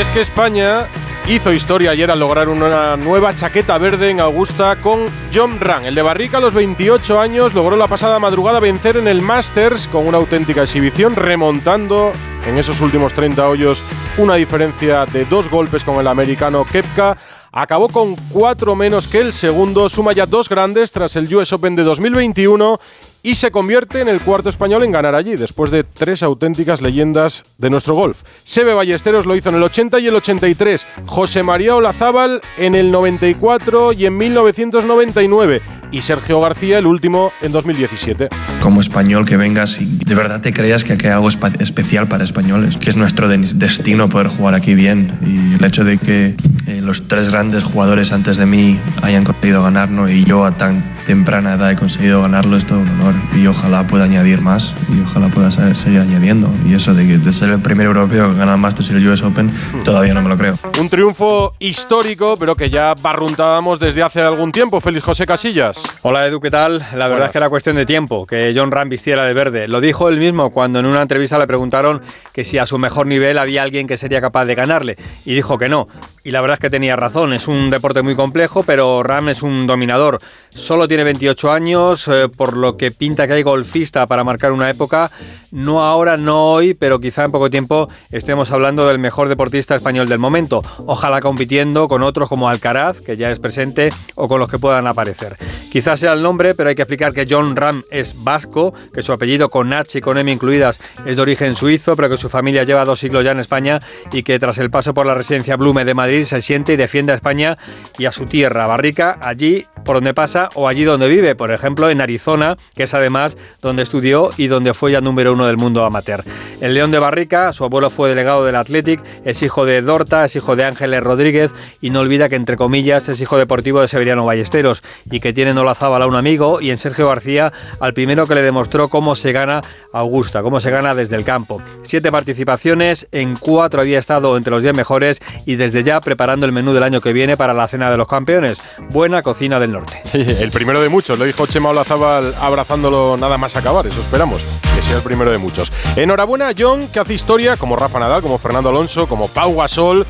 [0.00, 0.86] es que España
[1.28, 5.00] hizo historia ayer al lograr una nueva chaqueta verde en Augusta con
[5.32, 5.84] John Ran.
[5.84, 9.86] El de Barrica a los 28 años logró la pasada madrugada vencer en el Masters
[9.88, 12.12] con una auténtica exhibición, remontando
[12.46, 13.84] en esos últimos 30 hoyos
[14.16, 17.18] una diferencia de dos golpes con el americano Kepka.
[17.52, 21.76] Acabó con cuatro menos que el segundo, suma ya dos grandes tras el US Open
[21.76, 22.80] de 2021
[23.22, 27.44] y se convierte en el cuarto español en ganar allí, después de tres auténticas leyendas
[27.58, 28.22] de nuestro golf.
[28.44, 32.90] Sebe Ballesteros lo hizo en el 80 y el 83, José María Olazábal en el
[32.90, 35.60] 94 y en 1999,
[35.90, 38.28] y Sergio García el último en 2017.
[38.60, 42.24] Como español que vengas y de verdad te creas que aquí hay algo especial para
[42.24, 46.34] españoles, que es nuestro destino poder jugar aquí bien, y el hecho de que
[46.66, 50.82] eh, los tres grandes jugadores antes de mí hayan conseguido ganarlo y yo a tan
[51.04, 55.00] temprana edad he conseguido ganarlo, es todo un honor y ojalá pueda añadir más y
[55.00, 56.48] ojalá pueda seguir añadiendo.
[56.68, 59.08] Y eso de, que, de ser el primer europeo que gana el Masters y el
[59.08, 59.50] US Open,
[59.84, 60.54] todavía no me lo creo.
[60.78, 64.80] Un triunfo histórico, pero que ya barruntábamos desde hace algún tiempo.
[64.80, 65.79] Feliz José Casillas.
[66.02, 66.84] Hola Edu, ¿qué tal?
[66.94, 69.68] La verdad es que era cuestión de tiempo que John Ram vistiera de verde.
[69.68, 72.00] Lo dijo él mismo cuando en una entrevista le preguntaron
[72.32, 74.96] que si a su mejor nivel había alguien que sería capaz de ganarle.
[75.24, 75.86] Y dijo que no.
[76.22, 77.32] Y la verdad es que tenía razón.
[77.32, 80.20] Es un deporte muy complejo, pero Ram es un dominador.
[80.50, 84.68] Solo tiene 28 años, eh, por lo que pinta que hay golfista para marcar una
[84.68, 85.10] época.
[85.50, 90.08] No ahora, no hoy, pero quizá en poco tiempo estemos hablando del mejor deportista español
[90.08, 90.62] del momento.
[90.84, 94.86] Ojalá compitiendo con otros como Alcaraz, que ya es presente, o con los que puedan
[94.86, 95.36] aparecer.
[95.72, 99.12] Quizás sea el nombre, pero hay que explicar que John Ram es vasco, que su
[99.12, 102.64] apellido con H y con M incluidas es de origen suizo, pero que su familia
[102.64, 103.80] lleva dos siglos ya en España
[104.12, 107.12] y que tras el paso por la residencia Blume de Madrid se siente y defiende
[107.12, 107.56] a España
[107.98, 111.90] y a su tierra, Barrica, allí por donde pasa o allí donde vive, por ejemplo
[111.90, 115.84] en Arizona, que es además donde estudió y donde fue ya número uno del mundo
[115.84, 116.22] amateur.
[116.60, 120.36] El León de Barrica, su abuelo fue delegado del Athletic, es hijo de Dorta, es
[120.36, 124.26] hijo de Ángeles Rodríguez y no olvida que entre comillas es hijo deportivo de Severiano
[124.26, 128.34] Ballesteros y que tiene la a un amigo y en Sergio García al primero que
[128.34, 129.62] le demostró cómo se gana
[129.92, 131.62] Augusta, cómo se gana desde el campo.
[131.82, 136.52] Siete participaciones, en cuatro había estado entre los diez mejores y desde ya preparando el
[136.52, 138.60] menú del año que viene para la cena de los campeones.
[138.90, 140.02] Buena cocina del norte.
[140.12, 144.44] el primero de muchos, lo dijo Chema Olazábal abrazándolo nada más acabar, eso esperamos,
[144.74, 145.72] que sea el primero de muchos.
[145.96, 150.06] Enhorabuena a John, que hace historia, como Rafa Nadal, como Fernando Alonso, como Pau Gasol,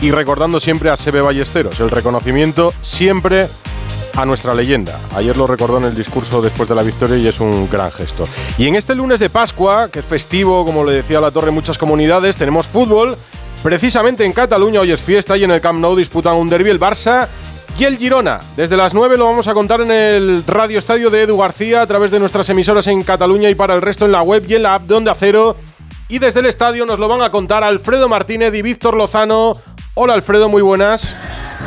[0.00, 3.48] y recordando siempre a Sebe Ballesteros, el reconocimiento siempre
[4.16, 4.98] a nuestra leyenda.
[5.14, 8.24] Ayer lo recordó en el discurso después de la victoria y es un gran gesto.
[8.58, 11.54] Y en este lunes de Pascua, que es festivo, como le decía la torre, en
[11.54, 13.16] muchas comunidades, tenemos fútbol.
[13.64, 16.78] Precisamente en Cataluña hoy es fiesta y en el Camp Nou disputan un derby el
[16.78, 17.28] Barça
[17.78, 18.38] y el Girona.
[18.56, 21.86] Desde las 9 lo vamos a contar en el Radio Estadio de Edu García a
[21.86, 24.64] través de nuestras emisoras en Cataluña y para el resto en la web y en
[24.64, 25.56] la app de Onda Cero.
[26.10, 29.54] Y desde el estadio nos lo van a contar Alfredo Martínez y Víctor Lozano.
[29.94, 31.16] Hola Alfredo, muy buenas.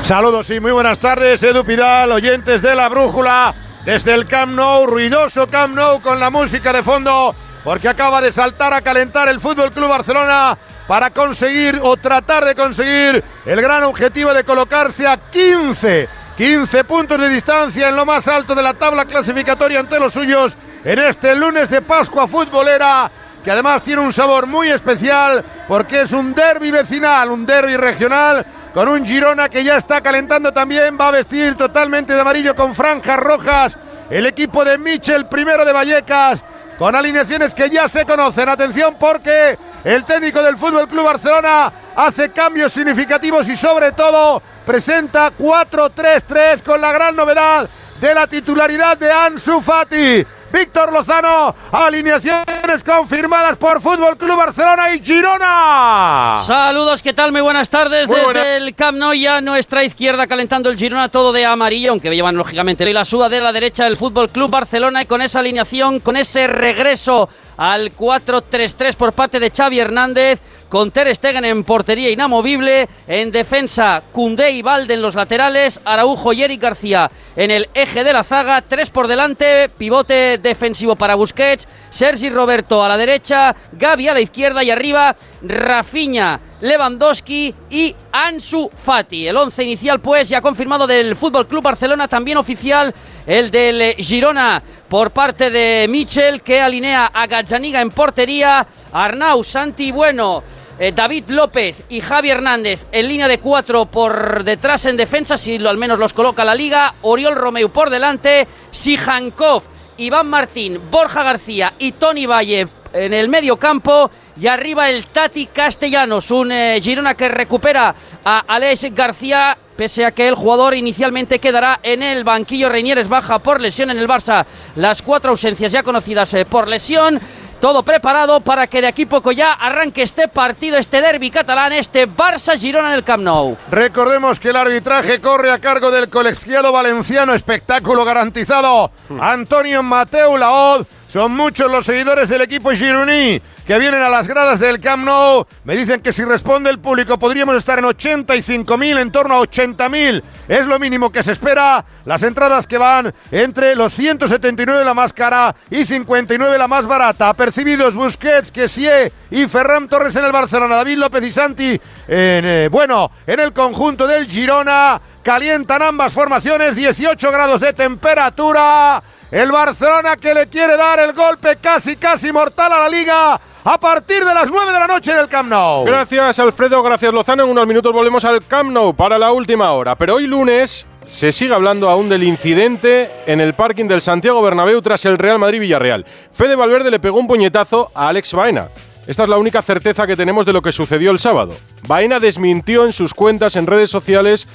[0.03, 3.55] Saludos y muy buenas tardes, Edu Pidal, oyentes de la Brújula,
[3.85, 8.31] desde el Camp Nou, ruidoso Camp Nou con la música de fondo, porque acaba de
[8.31, 10.55] saltar a calentar el Fútbol Club Barcelona
[10.87, 17.19] para conseguir o tratar de conseguir el gran objetivo de colocarse a 15, 15 puntos
[17.19, 21.35] de distancia en lo más alto de la tabla clasificatoria ante los suyos en este
[21.35, 23.11] lunes de Pascua futbolera
[23.43, 28.45] que además tiene un sabor muy especial porque es un derby vecinal, un derby regional
[28.73, 32.75] con un Girona que ya está calentando también, va a vestir totalmente de amarillo con
[32.75, 33.77] franjas rojas
[34.09, 36.43] el equipo de Michel, primero de Vallecas,
[36.77, 38.49] con alineaciones que ya se conocen.
[38.49, 45.31] Atención porque el técnico del Fútbol Club Barcelona hace cambios significativos y sobre todo presenta
[45.31, 50.25] 4-3-3 con la gran novedad de la titularidad de Ansu Fati.
[50.51, 56.39] Víctor Lozano, alineaciones confirmadas por Fútbol Club Barcelona y Girona.
[56.45, 57.31] Saludos, ¿qué tal?
[57.31, 61.45] Muy buenas tardes desde el Camp Nou, ya nuestra izquierda calentando el Girona todo de
[61.45, 65.21] amarillo, aunque llevan lógicamente la suba de la derecha del Fútbol Club Barcelona y con
[65.21, 71.45] esa alineación, con ese regreso al 4-3-3 por parte de Xavi Hernández con Ter Stegen
[71.45, 77.09] en portería inamovible, en defensa Cundé y Valde en los laterales, Araujo y Eric García
[77.35, 82.83] en el eje de la zaga, tres por delante, pivote defensivo para Busquets, Sergi Roberto
[82.83, 89.27] a la derecha, Gaby a la izquierda y arriba Rafinha, Lewandowski y Ansu Fati.
[89.27, 92.93] El once inicial pues ya confirmado del Fútbol Club Barcelona, también oficial
[93.27, 99.91] el del Girona por parte de Michel que alinea a Gajaniga en portería, Arnau, Santi
[99.91, 100.43] Bueno,
[100.79, 105.59] eh, David López y Javi Hernández en línea de cuatro por detrás en defensa, si
[105.59, 109.63] lo, al menos los coloca la liga, Oriol Romeu por delante, Sijankov,
[109.97, 114.09] Iván Martín, Borja García y Tony Valle en el medio campo.
[114.39, 120.11] Y arriba el Tati Castellanos, un eh, Girona que recupera a Alex García pese a
[120.11, 122.67] que el jugador inicialmente quedará en el banquillo.
[122.67, 124.45] Reinieres baja por lesión en el Barça.
[124.75, 127.19] Las cuatro ausencias ya conocidas eh, por lesión.
[127.59, 132.07] Todo preparado para que de aquí poco ya arranque este partido, este derby catalán, este
[132.07, 133.57] Barça-Girona en el Camp Nou.
[133.71, 138.91] Recordemos que el arbitraje corre a cargo del colegiado valenciano, espectáculo garantizado.
[139.09, 139.21] Hmm.
[139.21, 144.59] Antonio Mateu Laod son muchos los seguidores del equipo gironí que vienen a las gradas
[144.59, 145.45] del Camp Nou.
[145.65, 150.23] Me dicen que si responde el público podríamos estar en 85.000, en torno a 80.000.
[150.47, 151.83] Es lo mínimo que se espera.
[152.05, 157.33] Las entradas que van entre los 179 la más cara y 59 la más barata.
[157.33, 160.77] Percibidos Busquets, Kessie y Ferran Torres en el Barcelona.
[160.77, 161.71] David López y Santi
[162.07, 165.01] en, eh, bueno, en el conjunto del Girona.
[165.23, 169.03] Calientan ambas formaciones, 18 grados de temperatura.
[169.31, 173.77] El Barcelona que le quiere dar el golpe casi, casi mortal a la liga a
[173.77, 175.83] partir de las 9 de la noche en el Camp Nou.
[175.83, 177.43] Gracias Alfredo, gracias Lozano.
[177.43, 179.97] En unos minutos volvemos al Camp Nou para la última hora.
[179.97, 184.81] Pero hoy lunes se sigue hablando aún del incidente en el parking del Santiago Bernabéu
[184.81, 186.05] tras el Real Madrid-Villarreal.
[186.31, 188.69] Fede Valverde le pegó un puñetazo a Alex Baena.
[189.07, 191.53] Esta es la única certeza que tenemos de lo que sucedió el sábado.
[191.85, 194.47] Baena desmintió en sus cuentas en redes sociales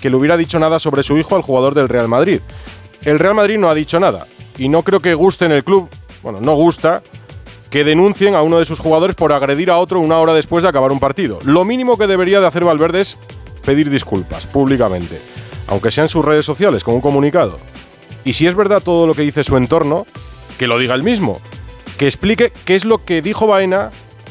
[0.00, 2.40] que le hubiera dicho nada sobre su hijo al jugador del Real Madrid.
[3.06, 4.26] El Real Madrid no ha dicho nada
[4.58, 5.88] y no creo que guste en el club,
[6.24, 7.04] bueno, no gusta
[7.70, 10.68] que denuncien a uno de sus jugadores por agredir a otro una hora después de
[10.68, 11.38] acabar un partido.
[11.44, 13.16] Lo mínimo que debería de hacer Valverde es
[13.64, 15.20] pedir disculpas públicamente,
[15.68, 17.58] aunque sea en sus redes sociales, con un comunicado.
[18.24, 20.04] Y si es verdad todo lo que dice su entorno,
[20.58, 21.40] que lo diga él mismo,
[21.98, 23.90] que explique qué es lo que dijo Baena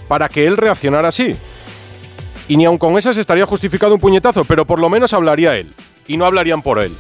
[0.10, 1.38] para que él reaccionara así.
[2.50, 5.74] Y ni aun con esas estaría justificado un puñetazo, pero por lo menos hablaría él,
[6.07, 6.94] y no hablarían por él.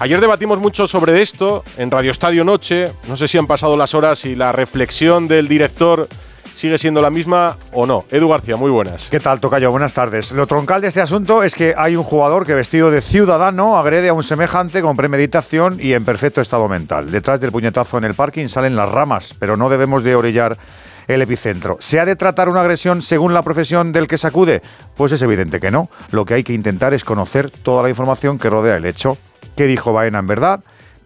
[0.00, 2.90] Ayer debatimos mucho sobre esto en Radio Estadio Noche.
[3.06, 6.08] No sé si han pasado las horas y la reflexión del director
[6.54, 8.06] sigue siendo la misma o no.
[8.10, 9.10] Edu García, muy buenas.
[9.10, 9.70] ¿Qué tal, Tocayo?
[9.70, 10.32] Buenas tardes.
[10.32, 14.08] Lo troncal de este asunto es que hay un jugador que vestido de ciudadano agrede
[14.08, 17.10] a un semejante con premeditación y en perfecto estado mental.
[17.10, 20.56] Detrás del puñetazo en el parking salen las ramas, pero no debemos de orillar
[21.08, 21.76] el epicentro.
[21.78, 24.62] ¿Se ha de tratar una agresión según la profesión del que sacude?
[24.96, 25.90] Pues es evidente que no.
[26.10, 29.18] Lo que hay que intentar es conocer toda la información que rodea el hecho
[29.56, 30.60] qué dijo Baena en verdad,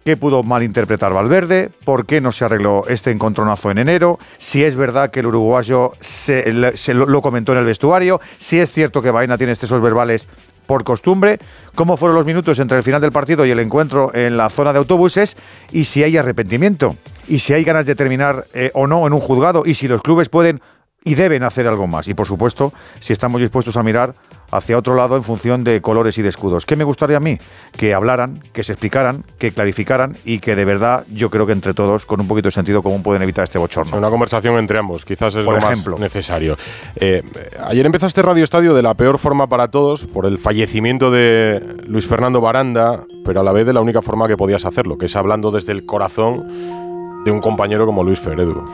[0.05, 4.75] qué pudo malinterpretar Valverde, por qué no se arregló este encontronazo en enero, si es
[4.75, 9.37] verdad que el uruguayo se, lo, comentó en el vestuario, si es cierto que Baena
[9.37, 10.27] tiene excesos verbales
[10.67, 11.39] por costumbre,
[11.73, 14.73] cómo fueron los minutos entre el final del partido y el encuentro en la zona
[14.73, 15.37] de autobuses
[15.71, 16.95] y si hay arrepentimiento
[17.27, 20.01] y si hay ganas de terminar eh, o no en un juzgado y si los
[20.01, 20.61] clubes pueden
[21.03, 22.07] y deben hacer algo más.
[22.07, 24.13] Y por supuesto, si estamos dispuestos a mirar
[24.55, 26.65] hacia otro lado en función de colores y de escudos.
[26.65, 27.37] ¿Qué me gustaría a mí?
[27.77, 31.73] Que hablaran, que se explicaran, que clarificaran y que de verdad yo creo que entre
[31.73, 33.97] todos, con un poquito de sentido común, pueden evitar este bochorno.
[33.97, 36.57] Una conversación entre ambos, quizás es lo más necesario.
[36.95, 37.23] Eh,
[37.65, 42.07] ayer empezaste Radio Estadio de la peor forma para todos, por el fallecimiento de Luis
[42.07, 45.15] Fernando Baranda, pero a la vez de la única forma que podías hacerlo, que es
[45.15, 48.65] hablando desde el corazón de un compañero como Luis Feredu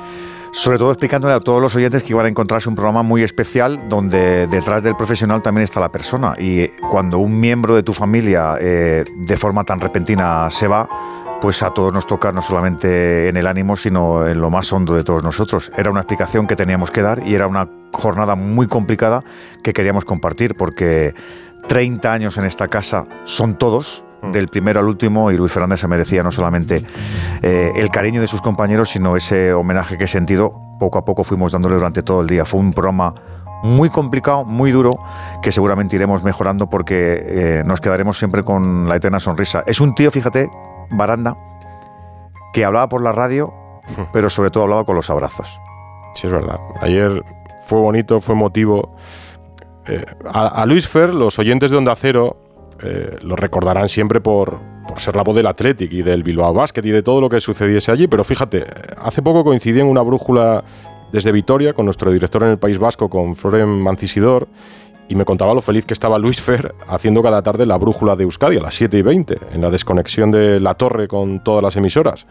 [0.51, 3.88] sobre todo explicándole a todos los oyentes que iban a encontrarse un programa muy especial
[3.88, 6.33] donde detrás del profesional también está la persona.
[6.38, 10.88] Y cuando un miembro de tu familia eh, de forma tan repentina se va,
[11.42, 14.94] pues a todos nos toca no solamente en el ánimo, sino en lo más hondo
[14.94, 15.71] de todos nosotros.
[15.75, 19.24] Era una explicación que teníamos que dar y era una jornada muy complicada
[19.63, 21.15] que queríamos compartir porque
[21.68, 24.04] 30 años en esta casa son todos.
[24.31, 26.83] Del primero al último y Luis Fernández se merecía no solamente
[27.42, 30.54] eh, el cariño de sus compañeros, sino ese homenaje que he sentido.
[30.80, 32.45] Poco a poco fuimos dándole durante todo el día.
[32.45, 33.13] Fue un programa
[33.63, 34.97] muy complicado, muy duro,
[35.42, 39.63] que seguramente iremos mejorando porque eh, nos quedaremos siempre con la eterna sonrisa.
[39.68, 40.49] Es un tío, fíjate,
[40.90, 41.37] Baranda,
[42.54, 43.54] que hablaba por la radio,
[44.13, 45.59] pero sobre todo hablaba con los abrazos.
[46.16, 46.59] Sí, es verdad.
[46.81, 47.23] Ayer
[47.68, 48.95] fue bonito, fue emotivo.
[49.87, 52.37] Eh, a, a Luis Fer, los oyentes de Onda Cero,
[52.83, 54.59] eh, lo recordarán siempre por,
[54.97, 57.92] ser la voz del Athletic y del Bilbao Basket y de todo lo que sucediese
[57.92, 58.07] allí.
[58.07, 58.66] Pero fíjate,
[58.97, 60.64] hace poco coincidí en una brújula
[61.11, 64.47] desde Vitoria con nuestro director en el País Vasco, con Florem Mancisidor,
[65.07, 68.23] y me contaba lo feliz que estaba Luis Fer haciendo cada tarde la brújula de
[68.23, 71.76] Euskadi a las 7 y 20, en la desconexión de la torre con todas las
[71.76, 72.28] emisoras.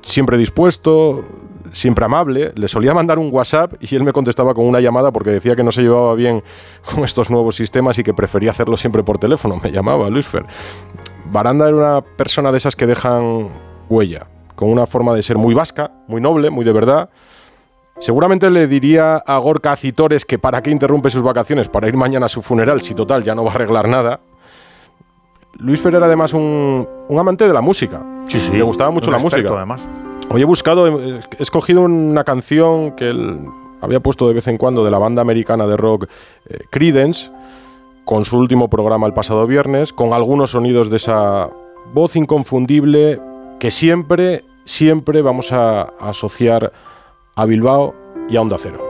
[0.00, 1.24] Siempre dispuesto,
[1.72, 5.30] siempre amable, le solía mandar un WhatsApp y él me contestaba con una llamada porque
[5.30, 6.42] decía que no se llevaba bien
[6.94, 9.58] con estos nuevos sistemas y que prefería hacerlo siempre por teléfono.
[9.62, 10.44] Me llamaba Luis Fer.
[11.30, 13.48] Baranda era una persona de esas que dejan
[13.88, 17.10] huella, con una forma de ser muy vasca, muy noble, muy de verdad.
[17.98, 22.26] Seguramente le diría a Gorka Citores que para qué interrumpe sus vacaciones para ir mañana
[22.26, 24.20] a su funeral, si total ya no va a arreglar nada.
[25.58, 26.86] Luis Fer era además un,
[27.18, 28.02] amante de la música.
[28.28, 28.52] Sí, sí.
[28.52, 29.48] Le gustaba mucho la música.
[29.48, 29.88] además.
[30.30, 33.38] Hoy he buscado, he escogido una canción que él
[33.80, 36.08] había puesto de vez en cuando de la banda americana de rock
[36.48, 37.30] eh, Credence,
[38.04, 41.48] con su último programa el pasado viernes, con algunos sonidos de esa
[41.92, 43.20] voz inconfundible
[43.58, 46.72] que siempre, siempre vamos a asociar
[47.34, 47.94] a Bilbao
[48.28, 48.80] y a Onda Cero.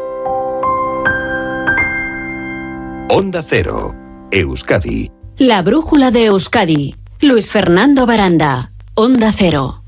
[3.11, 3.95] Onda Cero,
[4.31, 5.11] Euskadi.
[5.37, 6.95] La brújula de Euskadi.
[7.21, 9.86] Luis Fernando Baranda, Onda Cero.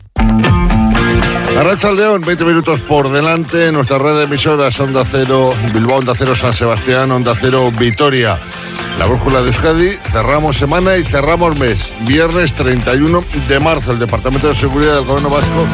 [1.56, 3.72] Arracha León, 20 minutos por delante.
[3.72, 8.38] Nuestra red de emisoras Onda Cero, Bilbao, Onda Cero, San Sebastián, Onda Cero, Vitoria.
[8.98, 11.94] La brújula de Euskadi, cerramos semana y cerramos mes.
[12.00, 15.66] Viernes 31 de marzo, el Departamento de Seguridad del Gobierno Vasco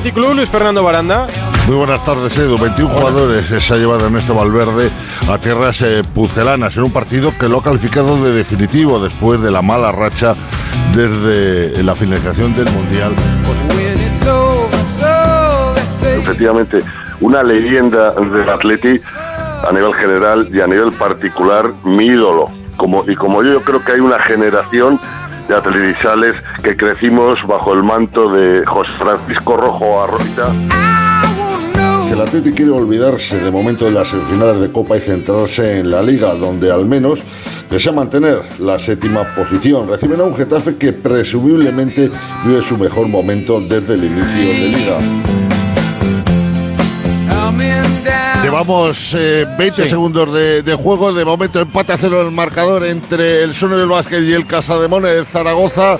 [0.00, 1.26] Athletic Club, Luis Fernando Baranda.
[1.66, 2.56] Muy buenas tardes, Edu.
[2.56, 4.90] 21 jugadores se ha llevado Ernesto Valverde
[5.28, 9.50] a tierras eh, pucelanas en un partido que lo ha calificado de definitivo después de
[9.50, 10.36] la mala racha
[10.94, 13.12] desde la finalización del Mundial.
[16.02, 16.78] Efectivamente,
[17.20, 18.98] una leyenda del Atleti
[19.68, 22.46] a nivel general y a nivel particular, mi ídolo.
[22.78, 24.98] Como, y como yo, yo creo que hay una generación
[25.50, 30.46] de atletisales que crecimos bajo el manto de José Francisco Rojo Arroita.
[32.12, 36.02] El Atleti quiere olvidarse de momento de las semifinales de Copa y centrarse en la
[36.02, 37.20] Liga, donde al menos
[37.68, 39.88] desea mantener la séptima posición.
[39.88, 42.10] Reciben a un Getafe que presumiblemente
[42.44, 45.39] vive su mejor momento desde el inicio de Liga.
[48.60, 51.14] Llevamos eh, 20 segundos de, de juego.
[51.14, 55.04] De momento empate a cero el marcador entre el Sono del Vázquez y el Casademón
[55.04, 55.98] de Zaragoza.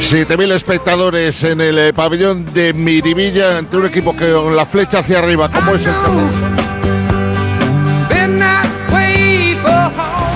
[0.00, 4.98] 7.000 espectadores en el eh, pabellón de Miribilla entre un equipo que con la flecha
[4.98, 5.92] hacia arriba, como es el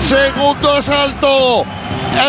[0.07, 1.65] Segundo asalto.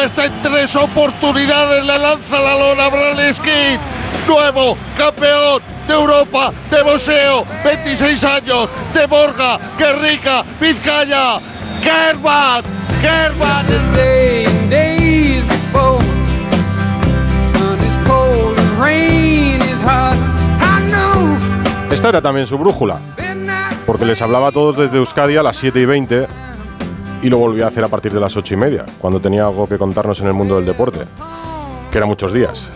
[0.05, 1.87] Está en tres oportunidades.
[1.87, 3.79] Le lanza la lona Braleski.
[4.27, 7.45] Nuevo campeón de Europa de boxeo.
[7.65, 8.71] 26 años.
[8.95, 11.39] De Borja, Guerrica, Vizcaya.
[11.83, 12.63] Kerman.
[13.03, 13.67] Kerman.
[21.91, 23.01] Esta era también su brújula,
[23.87, 26.27] porque les hablaba a todos desde Euskadi a las 7 y 20
[27.23, 29.69] y lo volvía a hacer a partir de las 8 y media, cuando tenía algo
[29.69, 31.01] que contarnos en el mundo del deporte,
[31.91, 32.71] que eran muchos días.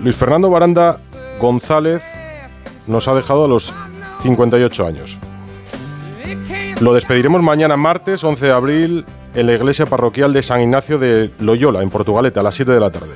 [0.00, 0.98] Luis Fernando Baranda
[1.40, 2.04] González
[2.86, 3.72] nos ha dejado a los
[4.22, 5.18] 58 años.
[6.80, 11.30] Lo despediremos mañana martes 11 de abril en la iglesia parroquial de San Ignacio de
[11.38, 13.14] Loyola, en Portugalete, a las 7 de la tarde.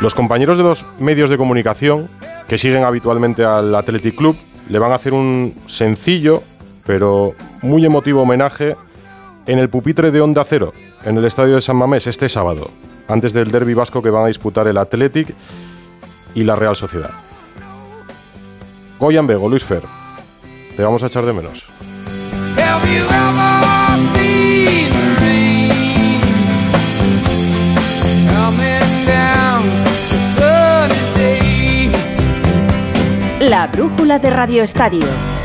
[0.00, 2.08] Los compañeros de los medios de comunicación
[2.48, 4.36] que siguen habitualmente al Athletic Club
[4.68, 6.42] le van a hacer un sencillo
[6.86, 8.76] pero muy emotivo homenaje
[9.46, 10.72] en el pupitre de Onda Cero,
[11.04, 12.70] en el estadio de San Mamés, este sábado,
[13.08, 15.34] antes del derby vasco que van a disputar el Athletic
[16.34, 17.10] y la Real Sociedad.
[19.00, 19.82] Goyan Bego, Luis Fer,
[20.76, 21.64] te vamos a echar de menos.
[33.40, 35.39] La brújula de Radio Estadio.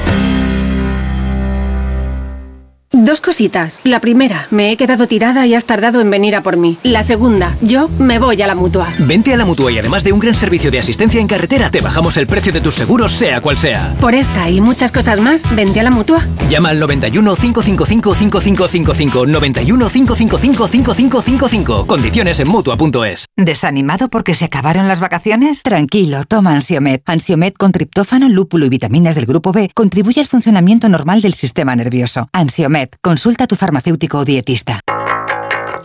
[2.97, 3.81] Dos cositas.
[3.83, 6.77] La primera, me he quedado tirada y has tardado en venir a por mí.
[6.81, 8.93] La segunda, yo me voy a la mutua.
[8.99, 11.81] Vente a la mutua y además de un gran servicio de asistencia en carretera, te
[11.81, 13.93] bajamos el precio de tus seguros, sea cual sea.
[13.99, 16.25] Por esta y muchas cosas más, vente a la mutua.
[16.47, 19.25] Llama al 91 555 5555.
[19.27, 21.87] 91 555 5555.
[21.87, 23.25] Condiciones en mutua.es.
[23.35, 25.63] ¿Desanimado porque se acabaron las vacaciones?
[25.63, 27.03] Tranquilo, toma Ansiomet.
[27.05, 31.75] Ansiomet con triptófano, lúpulo y vitaminas del grupo B contribuye al funcionamiento normal del sistema
[31.75, 32.29] nervioso.
[32.31, 34.79] Ansiomet, consulta a tu farmacéutico o dietista.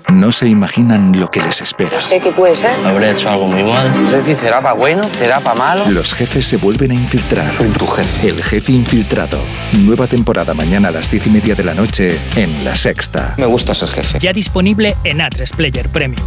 [0.08, 2.00] No se imaginan lo que les espera.
[2.00, 2.72] Sé que puede ser.
[2.84, 3.92] Habré hecho algo muy mal.
[4.04, 5.84] Es decir, será para bueno, será para malo.
[5.88, 7.52] Los jefes se vuelven a infiltrar.
[7.52, 8.28] Soy tu jefe.
[8.28, 9.38] El jefe infiltrado.
[9.84, 13.34] Nueva temporada mañana a las diez y media de la noche en La Sexta.
[13.38, 14.18] Me gusta ser jefe.
[14.18, 16.26] Ya disponible en A3 Player Premium.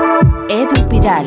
[0.49, 1.25] Edu Pidal.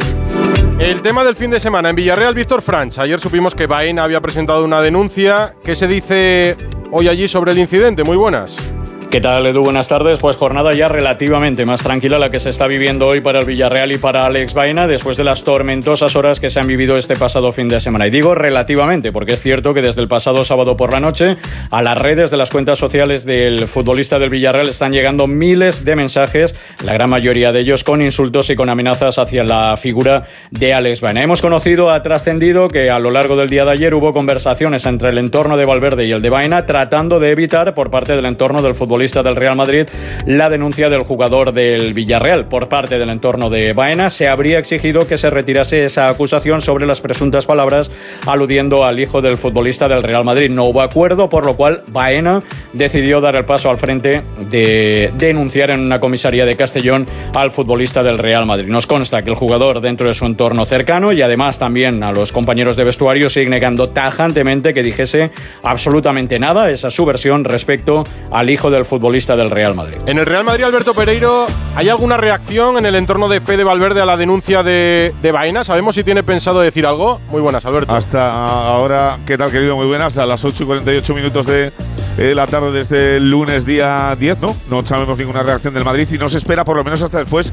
[0.79, 2.99] El tema del fin de semana en Villarreal, Víctor Franch.
[2.99, 5.55] Ayer supimos que Baena había presentado una denuncia.
[5.65, 6.57] ¿Qué se dice
[6.91, 8.05] hoy allí sobre el incidente?
[8.05, 8.75] Muy buenas.
[9.15, 9.63] ¿Qué tal, Edu?
[9.63, 10.19] Buenas tardes.
[10.19, 13.93] Pues jornada ya relativamente más tranquila la que se está viviendo hoy para el Villarreal
[13.93, 17.53] y para Alex Baena después de las tormentosas horas que se han vivido este pasado
[17.53, 18.09] fin de semana.
[18.09, 21.37] Y digo relativamente porque es cierto que desde el pasado sábado por la noche
[21.71, 25.95] a las redes de las cuentas sociales del futbolista del Villarreal están llegando miles de
[25.95, 30.75] mensajes, la gran mayoría de ellos con insultos y con amenazas hacia la figura de
[30.75, 31.23] Alex Baena.
[31.23, 35.11] Hemos conocido, ha trascendido que a lo largo del día de ayer hubo conversaciones entre
[35.11, 38.61] el entorno de Valverde y el de Baena tratando de evitar por parte del entorno
[38.61, 39.87] del futbolista del Real Madrid
[40.27, 44.11] la denuncia del jugador del Villarreal por parte del entorno de Baena.
[44.11, 47.91] Se habría exigido que se retirase esa acusación sobre las presuntas palabras
[48.27, 50.51] aludiendo al hijo del futbolista del Real Madrid.
[50.51, 52.43] No hubo acuerdo, por lo cual Baena
[52.73, 58.03] decidió dar el paso al frente de denunciar en una comisaría de Castellón al futbolista
[58.03, 58.69] del Real Madrid.
[58.69, 62.33] Nos consta que el jugador dentro de su entorno cercano y además también a los
[62.33, 65.31] compañeros de vestuario sigue negando tajantemente que dijese
[65.63, 69.99] absolutamente nada, esa su versión respecto al hijo del futbolista futbolista del Real Madrid.
[70.07, 74.01] En el Real Madrid, Alberto Pereiro, ¿hay alguna reacción en el entorno de Fede Valverde
[74.01, 75.63] a la denuncia de, de Baena?
[75.63, 77.21] ¿Sabemos si tiene pensado decir algo?
[77.29, 77.93] Muy buenas, Alberto.
[77.93, 79.77] Hasta ahora, ¿qué tal, querido?
[79.77, 80.17] Muy buenas.
[80.17, 81.71] A las 8 y 48 minutos de
[82.17, 84.57] eh, la tarde de este lunes día 10, ¿no?
[84.71, 87.53] No sabemos ninguna reacción del Madrid y no se espera por lo menos hasta después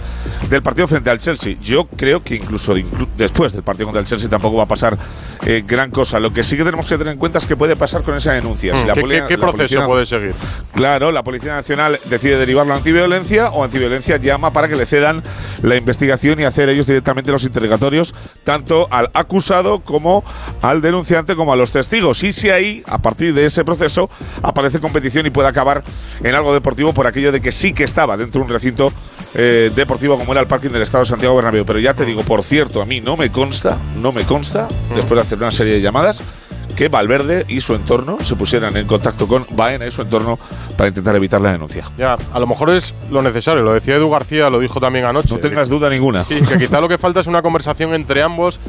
[0.50, 1.58] del partido frente al Chelsea.
[1.62, 2.76] Yo creo que incluso
[3.18, 4.98] después del partido contra el Chelsea tampoco va a pasar
[5.46, 6.20] eh, gran cosa.
[6.20, 8.34] Lo que sí que tenemos que tener en cuenta es qué puede pasar con esa
[8.34, 8.76] denuncia.
[8.76, 9.28] Si mm.
[9.28, 10.36] ¿Qué, proceso puede seguir?
[10.76, 15.24] Claro, la Policía Nacional decide derivarlo a antiviolencia o antiviolencia llama para que le cedan
[15.62, 18.14] la investigación y hacer ellos directamente los interrogatorios,
[18.44, 20.24] tanto al acusado como
[20.62, 22.24] al denunciante como a los testigos.
[22.24, 24.10] Y si ahí, a partir de ese proceso,
[24.42, 25.84] aparece competición y puede acabar
[26.24, 28.92] en algo deportivo por aquello de que sí que estaba dentro de un recinto
[29.34, 31.66] eh, deportivo como era el parking del Estado de Santiago Bernabéu.
[31.66, 34.96] Pero ya te digo, por cierto, a mí no me consta, no me consta, mm.
[34.96, 36.24] después de hacer una serie de llamadas,
[36.72, 40.40] que Valverde y su entorno se pusieran en contacto con Baena y su entorno
[40.78, 41.90] para intentar evitar la denuncia.
[41.98, 45.34] Ya, a lo mejor es lo necesario, lo decía Edu García, lo dijo también anoche.
[45.34, 46.24] No tengas duda ninguna.
[46.26, 48.60] Sí, que quizá lo que falta es una conversación entre ambos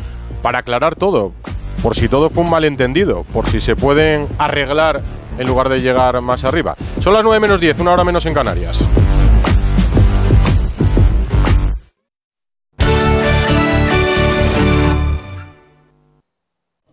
[0.43, 1.33] para aclarar todo,
[1.83, 5.03] por si todo fue un malentendido, por si se pueden arreglar
[5.39, 6.77] en lugar de llegar más arriba.
[7.01, 8.85] Son las 9 menos 10, una hora menos en Canarias.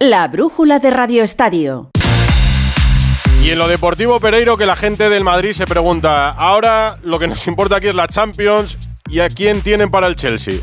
[0.01, 1.91] La brújula de Radio Estadio.
[3.43, 7.27] Y en lo deportivo, Pereiro, que la gente del Madrid se pregunta, ahora lo que
[7.27, 8.77] nos importa aquí es la Champions
[9.09, 10.61] y a quién tienen para el Chelsea.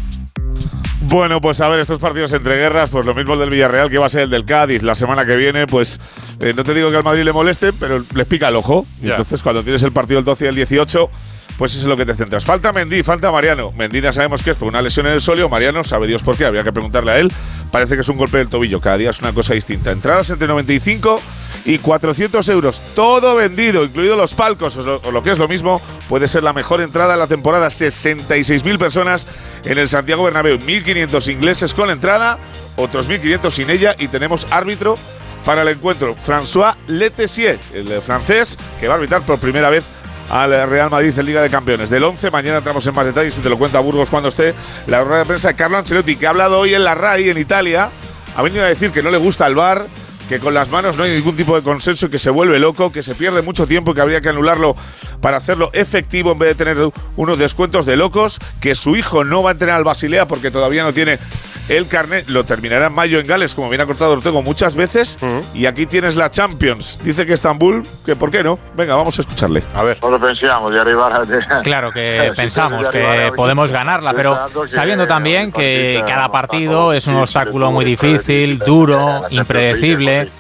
[1.03, 3.99] Bueno, pues a ver, estos partidos entre guerras, pues lo mismo el del Villarreal que
[3.99, 6.01] va a ser el del Cádiz la semana que viene, pues
[6.41, 8.87] eh, no te digo que al Madrid le moleste, pero les pica el ojo.
[9.03, 11.11] Y entonces cuando tienes el partido el 12 y el 18,
[11.59, 12.45] pues eso es lo que te centras.
[12.45, 13.73] Falta Mendy, falta Mariano.
[13.73, 15.49] Mendy ya sabemos que es por una lesión en el solio.
[15.49, 17.33] Mariano, sabe Dios por qué, habría que preguntarle a él.
[17.71, 18.81] Parece que es un golpe del tobillo.
[18.81, 19.91] Cada día es una cosa distinta.
[19.91, 21.21] Entradas entre 95
[21.65, 22.81] y 400 euros.
[22.95, 25.81] Todo vendido, incluidos los palcos, o lo, que es lo mismo.
[26.09, 27.69] Puede ser la mejor entrada de la temporada.
[27.69, 29.27] 66.000 personas
[29.65, 30.59] en el Santiago Bernabéu.
[30.59, 32.39] 1.500 ingleses con entrada,
[32.77, 33.97] otros 1.500 sin ella.
[33.99, 34.97] Y tenemos árbitro
[35.45, 36.15] para el encuentro.
[36.17, 39.85] François Letessier, el francés, que va a arbitrar por primera vez
[40.31, 41.91] al Real Madrid en Liga de Campeones.
[41.91, 44.55] Del 11, mañana entramos en más detalles y te lo cuenta Burgos cuando esté
[44.87, 47.39] la rueda de prensa de Carlo Ancelotti, que ha hablado hoy en la RAI en
[47.39, 47.91] Italia.
[48.37, 49.87] Ha venido a decir que no le gusta el bar,
[50.29, 53.03] que con las manos no hay ningún tipo de consenso, que se vuelve loco, que
[53.03, 54.75] se pierde mucho tiempo y que habría que anularlo
[55.21, 59.43] para hacerlo efectivo en vez de tener unos descuentos de locos, que su hijo no
[59.43, 61.19] va a entrenar al Basilea porque todavía no tiene
[61.69, 65.19] el carnet, lo terminará en mayo en Gales, como bien ha cortado Ortego muchas veces,
[65.55, 66.99] y aquí tienes la Champions.
[67.03, 68.59] Dice que Estambul, que por qué no.
[68.75, 69.65] Venga, vamos a escucharle.
[69.75, 69.99] A ver.
[69.99, 71.63] Solo pensamos de arribar a...
[71.63, 77.73] Claro que pensamos que podemos ganarla, pero sabiendo también que cada partido es un obstáculo
[77.73, 80.31] muy difícil, duro, impredecible.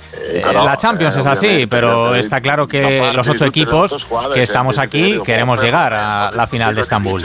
[0.42, 5.62] La Champions es así, pero está claro que los ocho equipos que estamos aquí queremos
[5.62, 7.24] llegar a la final de Estambul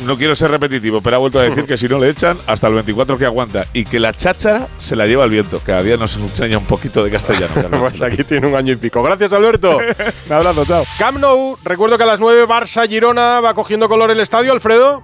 [0.00, 2.68] no quiero ser repetitivo, pero ha vuelto a decir que si no le echan, hasta
[2.68, 3.66] el 24 que aguanta.
[3.72, 5.60] Y que la cháchara se la lleva el viento.
[5.64, 7.54] Cada día nos enseña un poquito de castellano.
[7.78, 9.02] pues aquí tiene un año y pico.
[9.02, 9.78] Gracias, Alberto.
[10.26, 10.84] un abrazo, chao.
[10.98, 15.02] Camp Nou, recuerdo que a las 9 Barça Girona va cogiendo color el estadio, Alfredo.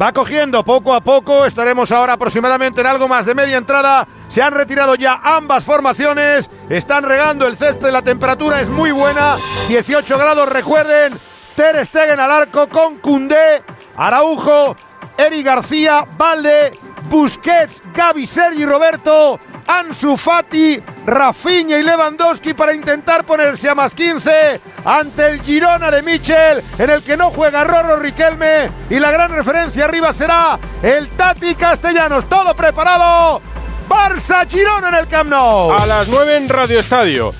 [0.00, 4.06] Va cogiendo poco a poco, estaremos ahora aproximadamente en algo más de media entrada.
[4.28, 9.36] Se han retirado ya ambas formaciones, están regando el césped, la temperatura es muy buena,
[9.68, 11.18] 18 grados, recuerden,
[11.54, 13.62] Ter Stegen al arco con Cundé
[13.96, 14.76] Araujo,
[15.16, 16.72] Eri García, Valde,
[17.08, 24.60] Busquets, Gaby, Sergi Roberto, Ansu Fati, Rafinha y Lewandowski para intentar ponerse a más 15
[24.84, 29.30] ante el Girona de Michel, en el que no juega Rorro Riquelme y la gran
[29.32, 32.28] referencia arriba será el Tati Castellanos.
[32.28, 33.40] Todo preparado.
[33.88, 35.72] Barça Girona en el Camp Nou.
[35.72, 37.30] A las 9 en Radio Estadio.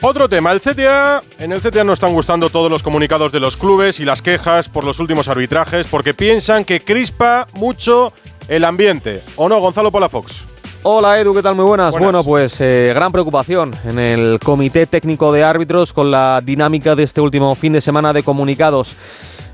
[0.00, 1.22] Otro tema, el CTA.
[1.38, 4.68] En el CTA no están gustando todos los comunicados de los clubes y las quejas
[4.68, 8.12] por los últimos arbitrajes porque piensan que crispa mucho
[8.48, 9.22] el ambiente.
[9.36, 10.44] ¿O no, Gonzalo Palafox?
[10.86, 11.54] Hola Edu, ¿qué tal?
[11.54, 11.96] Muy buenas.
[11.98, 17.04] Bueno, pues eh, gran preocupación en el Comité Técnico de Árbitros con la dinámica de
[17.04, 18.94] este último fin de semana de comunicados.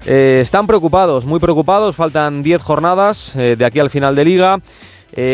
[0.06, 4.58] Eh, están preocupados, muy preocupados, faltan 10 jornadas eh, de aquí al final de liga.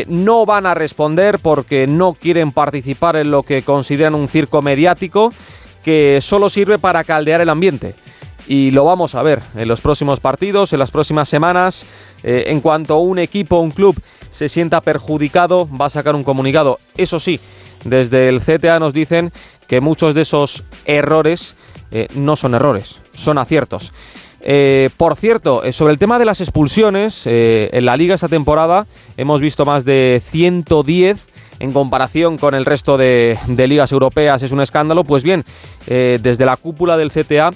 [0.08, 5.32] No van a responder porque no quieren participar en lo que consideran un circo mediático
[5.84, 7.94] que solo sirve para caldear el ambiente.
[8.48, 11.84] Y lo vamos a ver en los próximos partidos, en las próximas semanas.
[12.22, 13.96] en cuanto un equipo, un club
[14.30, 16.78] se sienta perjudicado, va a sacar un comunicado.
[16.96, 17.40] Eso sí,
[17.84, 19.32] desde el CTA nos dicen
[19.66, 21.56] que muchos de esos errores
[21.90, 23.92] eh, no son errores, son aciertos.
[24.48, 28.87] Eh, por cierto, eh, sobre el tema de las expulsiones, en la liga esta temporada
[29.16, 31.18] hemos visto más de 110
[31.59, 35.02] en comparación con el resto de, de ligas europeas, es un escándalo.
[35.02, 35.44] Pues bien,
[35.87, 37.52] desde la cúpula del CTA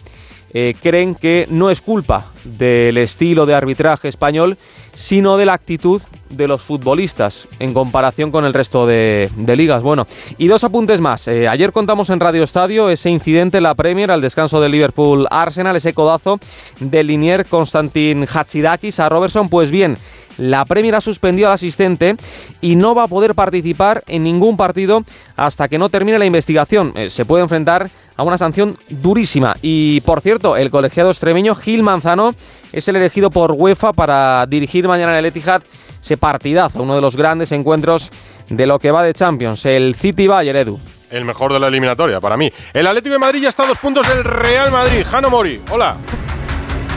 [0.52, 4.56] creen que no es culpa del estilo de arbitraje español,
[4.94, 9.82] sino de la actitud de los futbolistas en comparación con el resto de, ligas.
[9.82, 10.06] Bueno,
[10.38, 11.26] y dos apuntes más.
[11.28, 15.26] Eh, ayer contamos en Radio Estadio ese incidente en la Premier al descanso del Liverpool
[15.30, 16.38] Arsenal, ese codazo
[16.78, 19.48] del linier Konstantin Hachidakis a Robertson.
[19.48, 19.98] Pues bien,
[20.38, 22.16] la Premier ha suspendido al asistente
[22.60, 25.04] y no va a poder participar en ningún partido
[25.36, 26.92] hasta que no termine la investigación.
[26.94, 29.56] Eh, se puede enfrentar a una sanción durísima.
[29.62, 32.34] Y por cierto, el colegiado extremeño Gil Manzano
[32.70, 35.62] es el elegido por UEFA para dirigir mañana en el Etihad
[36.02, 38.10] ese partidazo, uno de los grandes encuentros
[38.48, 40.78] de lo que va de Champions, el City Bayern Edu.
[41.10, 42.50] El mejor de la eliminatoria para mí.
[42.72, 45.04] El Atlético de Madrid ya está a dos puntos del Real Madrid.
[45.10, 45.96] Jano Mori, hola.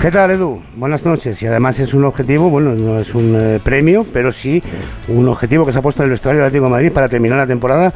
[0.03, 0.59] ¿Qué tal, Edu?
[0.75, 1.41] Buenas noches.
[1.41, 4.61] Y además es un objetivo, bueno, no es un eh, premio, pero sí
[5.07, 7.47] un objetivo que se ha puesto en el vestuario del Atlético Madrid para terminar la
[7.47, 7.93] temporada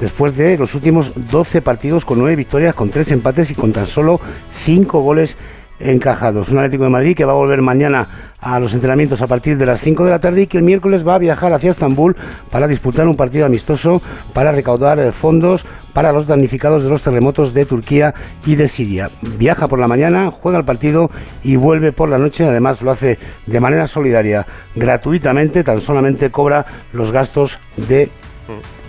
[0.00, 3.84] después de los últimos 12 partidos con 9 victorias, con 3 empates y con tan
[3.86, 4.22] solo
[4.64, 5.36] 5 goles
[5.80, 6.48] encajados.
[6.50, 9.66] Un Atlético de Madrid que va a volver mañana a los entrenamientos a partir de
[9.66, 12.16] las 5 de la tarde y que el miércoles va a viajar hacia Estambul
[12.50, 14.00] para disputar un partido amistoso
[14.32, 18.14] para recaudar eh, fondos para los damnificados de los terremotos de Turquía
[18.46, 19.10] y de Siria.
[19.22, 21.10] Viaja por la mañana, juega el partido
[21.42, 22.44] y vuelve por la noche.
[22.44, 28.10] Además lo hace de manera solidaria, gratuitamente, tan solamente cobra los gastos de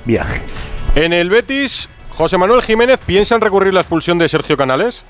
[0.05, 0.41] viaje.
[0.95, 5.05] En el Betis, José Manuel Jiménez piensa en recurrir la expulsión de Sergio Canales.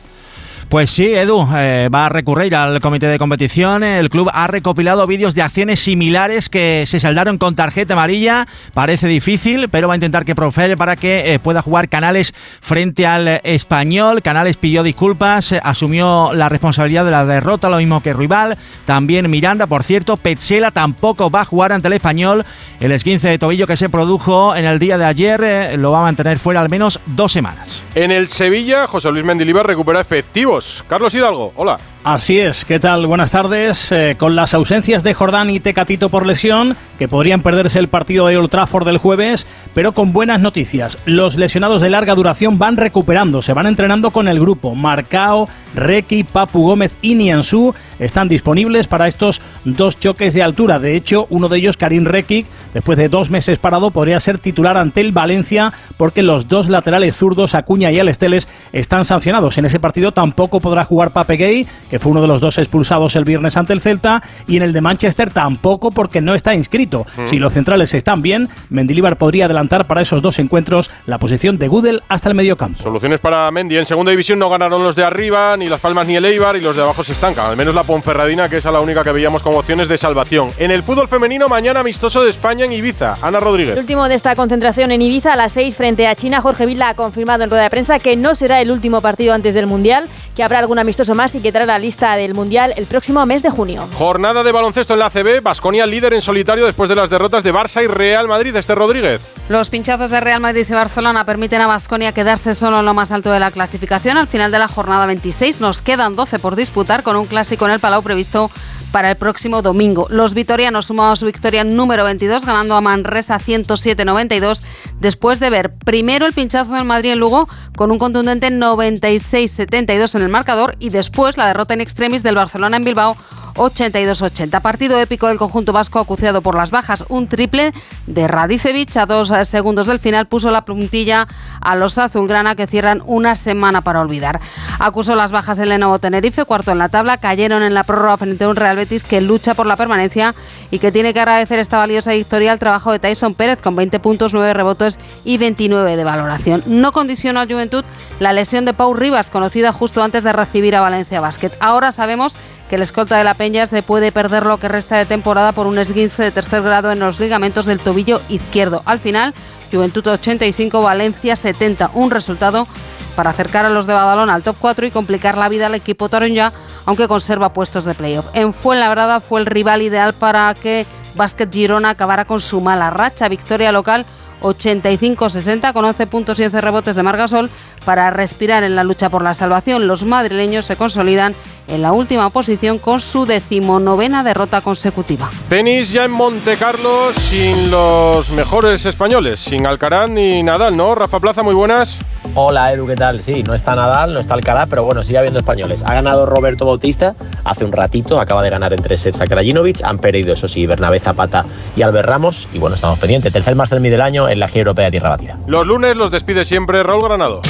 [0.72, 3.84] Pues sí, Edu, eh, va a recurrir al comité de competición.
[3.84, 8.48] El club ha recopilado vídeos de acciones similares que se saldaron con tarjeta amarilla.
[8.74, 13.06] Parece difícil, pero va a intentar que profere para que eh, pueda jugar Canales frente
[13.06, 14.22] al español.
[14.22, 18.58] Canales pidió disculpas, eh, asumió la responsabilidad de la derrota, lo mismo que Rival.
[18.86, 22.46] También Miranda, por cierto, Petzela tampoco va a jugar ante el español.
[22.80, 26.04] El esguince de tobillo que se produjo en el día de ayer lo va a
[26.04, 27.84] mantener fuera al menos dos semanas.
[27.94, 31.80] En el Sevilla, José Luis Mendilibar recupera efectivos Carlos Hidalgo, hola.
[32.04, 33.06] Así es, ¿qué tal?
[33.06, 33.92] Buenas tardes.
[33.92, 38.26] Eh, con las ausencias de Jordán y Tecatito por lesión, que podrían perderse el partido
[38.26, 40.98] de Old Trafford del jueves, pero con buenas noticias.
[41.06, 44.74] Los lesionados de larga duración van recuperando, se van entrenando con el grupo.
[44.74, 50.80] Marcao, Requi, Papu Gómez y Niansu están disponibles para estos dos choques de altura.
[50.80, 54.76] De hecho, uno de ellos, Karim Requi, después de dos meses parado, podría ser titular
[54.76, 59.60] ante el Valencia, porque los dos laterales zurdos, Acuña y Alesteles, están sancionados.
[59.60, 63.18] En ese partido tampoco podrá jugar Pape Gay que fue uno de los dos expulsados
[63.18, 67.06] el viernes ante el Celta, y en el de Manchester tampoco porque no está inscrito.
[67.18, 67.28] Mm.
[67.28, 71.68] Si los centrales están bien, Mendilibar podría adelantar para esos dos encuentros la posición de
[71.68, 72.82] Gudel hasta el mediocampo.
[72.82, 73.78] Soluciones para Mendy.
[73.78, 76.62] En segunda división no ganaron los de arriba, ni Las Palmas ni el Eibar, y
[76.62, 77.48] los de abajo se estancan.
[77.48, 80.52] Al menos la Ponferradina, que es la única que veíamos como opciones de salvación.
[80.60, 83.16] En el fútbol femenino, mañana amistoso de España en Ibiza.
[83.22, 83.74] Ana Rodríguez.
[83.74, 86.40] El último de esta concentración en Ibiza a las 6 frente a China.
[86.40, 89.54] Jorge Villa ha confirmado en rueda de prensa que no será el último partido antes
[89.54, 92.86] del Mundial, que habrá algún amistoso más y que traerá la lista del Mundial el
[92.86, 93.88] próximo mes de junio.
[93.96, 97.52] Jornada de baloncesto en la ACB, Basconia líder en solitario después de las derrotas de
[97.52, 98.56] Barça y Real Madrid.
[98.56, 99.20] Este Rodríguez.
[99.50, 103.12] Los pinchazos de Real Madrid y Barcelona permiten a Basconia quedarse solo en lo más
[103.12, 104.18] alto de la clasificación.
[104.18, 107.72] Al final de la jornada 26 nos quedan 12 por disputar con un clásico en
[107.72, 108.52] el Palau previsto
[108.92, 110.08] para el próximo domingo.
[110.10, 114.62] Los vitorianos sumaban su victoria número 22 ganando a Manresa 107-92
[115.00, 120.22] después de ver primero el pinchazo del Madrid en Lugo con un contundente 96-72 en
[120.22, 123.18] el marcador y después la derrota en extremis del Barcelona en Bilbao
[123.56, 124.62] 82-80.
[124.62, 127.04] Partido épico del conjunto vasco acuciado por las bajas.
[127.10, 127.74] Un triple
[128.08, 131.28] de Radicevic a dos segundos del final puso la puntilla
[131.62, 134.40] a los azulgrana que cierran una semana para olvidar.
[134.80, 138.44] Acusó las bajas el Lenovo Tenerife, cuarto en la tabla, cayeron en la prórroga frente
[138.44, 140.36] a un Real Betis que lucha por la permanencia
[140.70, 144.00] y que tiene que agradecer esta valiosa victoria al trabajo de Tyson Pérez con 20
[144.00, 146.64] puntos, 9 rebotes y 29 de valoración.
[146.66, 147.84] No condiciona al Juventud
[148.20, 151.52] la lesión de Pau Rivas, conocida justo antes de recibir a Valencia Basket.
[151.60, 152.36] Ahora sabemos
[152.70, 155.68] que el escolta de la Peña se puede perder lo que resta de temporada por
[155.68, 158.82] un esguince de tercer grado en los ligamentos del tobillo izquierdo.
[158.86, 159.34] Al final,
[159.72, 162.68] Juventud 85, Valencia 70, un resultado
[163.16, 166.10] para acercar a los de Badalona al top 4 y complicar la vida al equipo
[166.10, 166.54] ya
[166.86, 168.26] aunque conserva puestos de playoff.
[168.34, 173.30] En Fuenlabrada fue el rival ideal para que Basket Girona acabara con su mala racha.
[173.30, 174.06] Victoria local
[174.42, 177.50] 85-60 con 11 puntos y 11 rebotes de Margasol
[177.86, 179.88] para respirar en la lucha por la salvación.
[179.88, 181.36] Los madrileños se consolidan
[181.68, 185.30] en la última posición con su decimonovena derrota consecutiva.
[185.50, 190.96] Tenis ya en Monte Carlo sin los mejores españoles, sin Alcaraz ni Nadal, ¿no?
[190.96, 192.00] Rafa Plaza, muy buenas.
[192.34, 193.22] Hola Edu, ¿qué tal?
[193.22, 195.84] Sí, no está Nadal, no está Alcaraz, pero bueno, sigue habiendo españoles.
[195.86, 197.14] Ha ganado Roberto Bautista
[197.44, 200.66] hace un ratito, acaba de ganar en tres sets a Krajinovic, han perdido eso sí
[200.66, 203.34] Bernabé Zapata y Albert Ramos, y bueno, estamos pendientes.
[203.34, 205.38] Tercer Master Mi del año en la Gira Europea de Tierra Batida.
[205.46, 207.42] Los lunes los despide siempre Raúl Granado.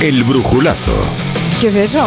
[0.00, 0.92] El brujulazo.
[1.60, 2.04] ¿Qué es eso?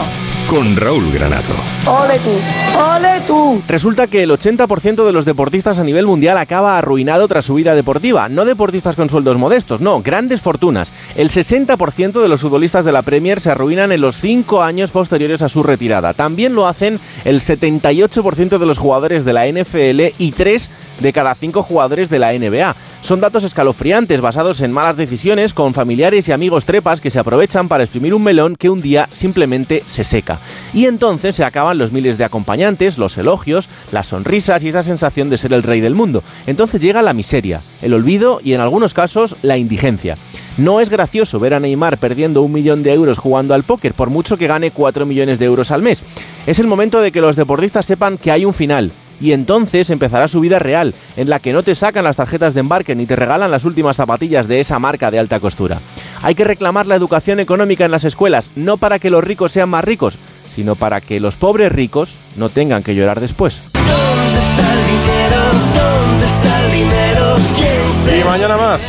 [0.50, 1.56] Con Raúl Granado.
[1.88, 2.80] ¡Ole tú!
[2.80, 3.64] ¡Ole tú!
[3.68, 7.74] Resulta que el 80% de los deportistas a nivel mundial acaba arruinado tras su vida
[7.74, 8.30] deportiva.
[8.30, 10.94] No deportistas con sueldos modestos, no, grandes fortunas.
[11.16, 15.42] El 60% de los futbolistas de la Premier se arruinan en los 5 años posteriores
[15.42, 16.14] a su retirada.
[16.14, 21.34] También lo hacen el 78% de los jugadores de la NFL y 3 de cada
[21.34, 22.76] 5 jugadores de la NBA.
[23.06, 27.68] Son datos escalofriantes basados en malas decisiones con familiares y amigos trepas que se aprovechan
[27.68, 30.40] para exprimir un melón que un día simplemente se seca.
[30.74, 35.30] Y entonces se acaban los miles de acompañantes, los elogios, las sonrisas y esa sensación
[35.30, 36.24] de ser el rey del mundo.
[36.48, 40.18] Entonces llega la miseria, el olvido y en algunos casos la indigencia.
[40.58, 44.10] No es gracioso ver a Neymar perdiendo un millón de euros jugando al póker, por
[44.10, 46.02] mucho que gane 4 millones de euros al mes.
[46.48, 50.28] Es el momento de que los deportistas sepan que hay un final, y entonces empezará
[50.28, 53.16] su vida real, en la que no te sacan las tarjetas de embarque ni te
[53.16, 55.80] regalan las últimas zapatillas de esa marca de alta costura.
[56.22, 59.70] Hay que reclamar la educación económica en las escuelas, no para que los ricos sean
[59.70, 60.18] más ricos,
[60.54, 63.62] sino para que los pobres ricos no tengan que llorar después.
[63.74, 65.42] ¿Dónde está el dinero?
[65.76, 67.36] ¿Dónde está el dinero?
[67.56, 68.82] ¿Quién se Y mañana más,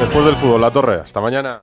[0.00, 1.00] después del fútbol, la torre.
[1.04, 1.62] Hasta mañana.